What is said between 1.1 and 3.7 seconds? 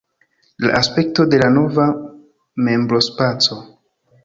de la nova membrospaco.